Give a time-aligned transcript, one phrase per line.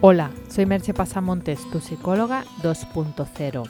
[0.00, 3.68] Hola, soy Merche Pasamontes, tu psicóloga 2.0.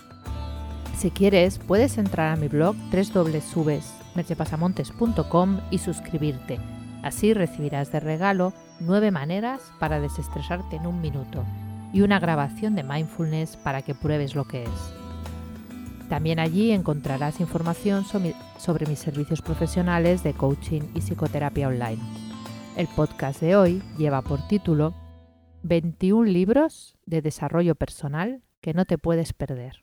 [0.94, 6.60] Si quieres, puedes entrar a mi blog www.merchepasamontes.com y suscribirte.
[7.02, 11.46] Así recibirás de regalo nueve maneras para desestresarte en un minuto
[11.94, 14.92] y una grabación de mindfulness para que pruebes lo que es.
[16.10, 22.02] También allí encontrarás información sobre mis servicios profesionales de coaching y psicoterapia online.
[22.76, 25.07] El podcast de hoy lleva por título
[25.62, 29.82] 21 libros de desarrollo personal que no te puedes perder.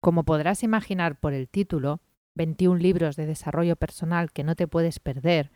[0.00, 2.00] Como podrás imaginar por el título,
[2.34, 5.52] 21 libros de desarrollo personal que no te puedes perder,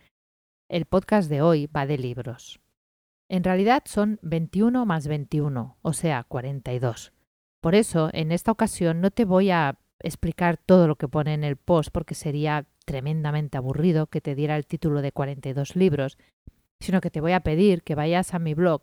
[0.69, 2.61] el podcast de hoy va de libros.
[3.29, 7.13] En realidad son 21 más 21, o sea, 42.
[7.61, 11.43] Por eso, en esta ocasión no te voy a explicar todo lo que pone en
[11.43, 16.19] el post porque sería tremendamente aburrido que te diera el título de 42 libros
[16.81, 18.83] sino que te voy a pedir que vayas a mi blog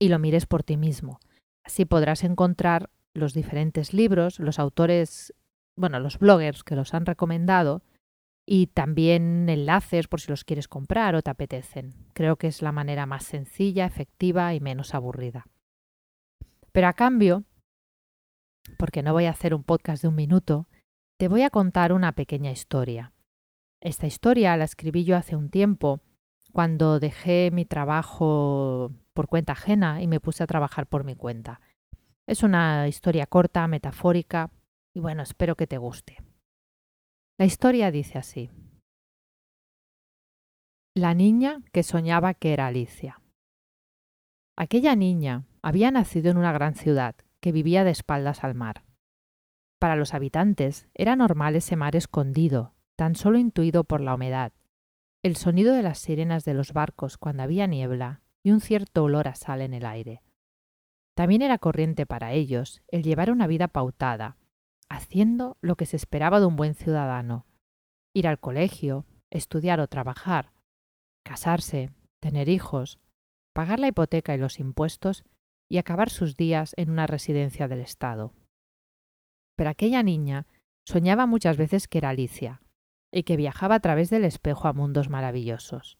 [0.00, 1.20] y lo mires por ti mismo.
[1.64, 5.34] Así podrás encontrar los diferentes libros, los autores,
[5.76, 7.82] bueno, los bloggers que los han recomendado
[8.46, 11.94] y también enlaces por si los quieres comprar o te apetecen.
[12.14, 15.46] Creo que es la manera más sencilla, efectiva y menos aburrida.
[16.72, 17.44] Pero a cambio,
[18.78, 20.66] porque no voy a hacer un podcast de un minuto,
[21.18, 23.12] te voy a contar una pequeña historia.
[23.80, 26.00] Esta historia la escribí yo hace un tiempo
[26.52, 31.60] cuando dejé mi trabajo por cuenta ajena y me puse a trabajar por mi cuenta.
[32.26, 34.50] Es una historia corta, metafórica,
[34.94, 36.18] y bueno, espero que te guste.
[37.38, 38.50] La historia dice así.
[40.94, 43.20] La niña que soñaba que era Alicia.
[44.56, 48.84] Aquella niña había nacido en una gran ciudad que vivía de espaldas al mar.
[49.78, 54.52] Para los habitantes era normal ese mar escondido, tan solo intuido por la humedad,
[55.22, 59.28] el sonido de las sirenas de los barcos cuando había niebla y un cierto olor
[59.28, 60.22] a sal en el aire.
[61.14, 64.36] También era corriente para ellos el llevar una vida pautada,
[64.88, 67.46] haciendo lo que se esperaba de un buen ciudadano,
[68.12, 70.52] ir al colegio, estudiar o trabajar,
[71.24, 71.90] casarse,
[72.20, 72.98] tener hijos,
[73.52, 75.24] pagar la hipoteca y los impuestos
[75.68, 78.34] y acabar sus días en una residencia del Estado.
[79.56, 80.46] Pero aquella niña
[80.84, 82.60] soñaba muchas veces que era Alicia,
[83.12, 85.98] y que viajaba a través del espejo a mundos maravillosos.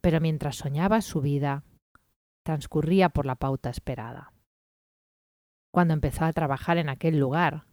[0.00, 1.64] Pero mientras soñaba su vida,
[2.44, 4.32] transcurría por la pauta esperada.
[5.72, 7.66] Cuando empezó a trabajar en aquel lugar,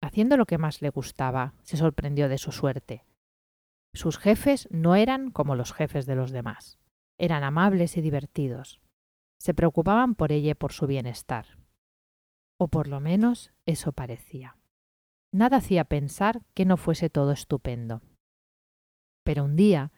[0.00, 3.04] haciendo lo que más le gustaba, se sorprendió de su suerte.
[3.92, 6.78] Sus jefes no eran como los jefes de los demás.
[7.18, 8.80] Eran amables y divertidos.
[9.38, 11.58] Se preocupaban por ella y por su bienestar.
[12.58, 14.56] O por lo menos eso parecía.
[15.34, 18.02] Nada hacía pensar que no fuese todo estupendo.
[19.24, 19.90] Pero un día,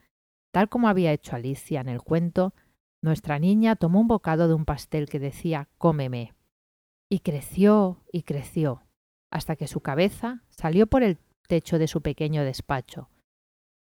[0.50, 2.54] tal como había hecho Alicia en el cuento,
[3.02, 6.32] nuestra niña tomó un bocado de un pastel que decía cómeme.
[7.10, 8.86] Y creció y creció,
[9.30, 13.10] hasta que su cabeza salió por el techo de su pequeño despacho,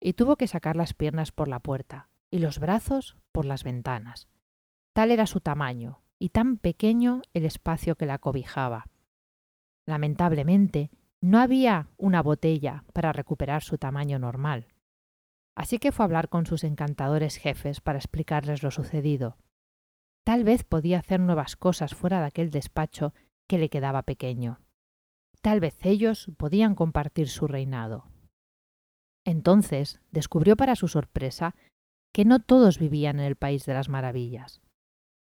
[0.02, 4.28] y tuvo que sacar las piernas por la puerta y los brazos por las ventanas.
[4.92, 8.88] Tal era su tamaño, y tan pequeño el espacio que la cobijaba.
[9.86, 10.92] Lamentablemente,
[11.22, 14.68] no había una botella para recuperar su tamaño normal.
[15.56, 19.38] Así que fue a hablar con sus encantadores jefes para explicarles lo sucedido.
[20.24, 23.14] Tal vez podía hacer nuevas cosas fuera de aquel despacho
[23.48, 24.60] que le quedaba pequeño.
[25.42, 28.06] Tal vez ellos podían compartir su reinado.
[29.26, 31.56] Entonces descubrió para su sorpresa
[32.14, 34.62] que no todos vivían en el país de las maravillas.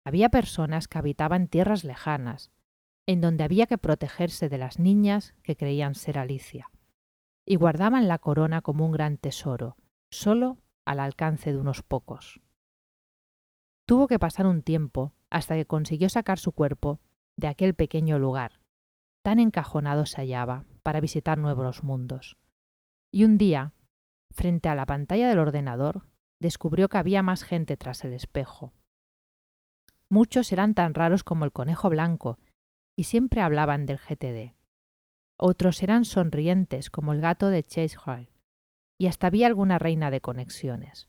[0.05, 2.51] Había personas que habitaban tierras lejanas,
[3.07, 6.71] en donde había que protegerse de las niñas que creían ser Alicia,
[7.47, 9.77] y guardaban la corona como un gran tesoro,
[10.11, 12.41] solo al alcance de unos pocos.
[13.87, 17.01] Tuvo que pasar un tiempo hasta que consiguió sacar su cuerpo
[17.37, 18.61] de aquel pequeño lugar,
[19.23, 22.37] tan encajonado se hallaba, para visitar nuevos mundos.
[23.13, 23.73] Y un día,
[24.31, 26.07] frente a la pantalla del ordenador,
[26.41, 28.73] descubrió que había más gente tras el espejo.
[30.09, 32.39] Muchos eran tan raros como el conejo blanco
[32.97, 34.55] y siempre hablaban del GTD.
[35.37, 38.31] Otros eran sonrientes, como el gato de Chase Hall,
[38.99, 41.09] y hasta había alguna reina de conexiones.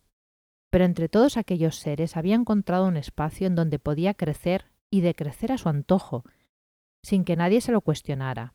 [0.70, 5.54] Pero entre todos aquellos seres había encontrado un espacio en donde podía crecer y decrecer
[5.54, 6.26] a su antojo,
[7.04, 8.54] sin que nadie se lo cuestionara,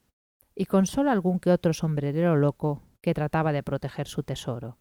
[0.55, 4.79] y con solo algún que otro sombrerero loco que trataba de proteger su tesoro.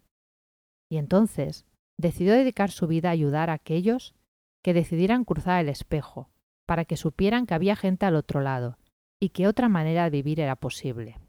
[0.89, 1.65] Y entonces
[1.97, 4.13] decidió dedicar su vida a ayudar a aquellos
[4.61, 6.29] que decidieran cruzar el espejo,
[6.65, 8.77] para que supieran que había gente al otro lado
[9.19, 11.19] y que otra manera de vivir era posible.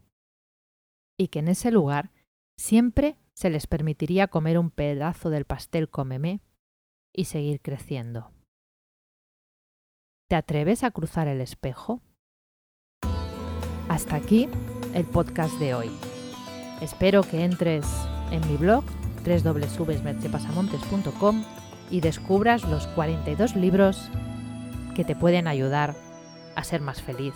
[1.17, 2.11] Y que en ese lugar
[2.57, 6.41] siempre se les permitiría comer un pedazo del pastel comemé
[7.13, 8.31] y seguir creciendo.
[10.29, 12.01] ¿Te atreves a cruzar el espejo?
[13.89, 14.47] Hasta aquí
[14.93, 15.91] el podcast de hoy.
[16.81, 17.85] Espero que entres
[18.31, 18.83] en mi blog
[19.23, 21.43] www.mercepasamontes.com
[21.91, 24.09] y descubras los 42 libros
[24.93, 25.95] que te pueden ayudar
[26.55, 27.33] a ser más feliz,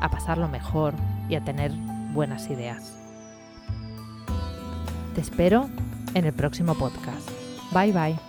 [0.00, 0.94] a pasarlo mejor
[1.28, 1.72] y a tener
[2.12, 2.98] buenas ideas.
[5.14, 5.68] Te espero
[6.14, 7.28] en el próximo podcast.
[7.72, 8.27] Bye bye.